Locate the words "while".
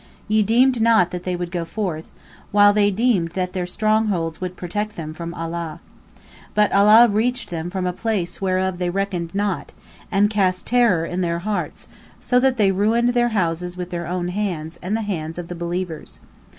2.49-2.73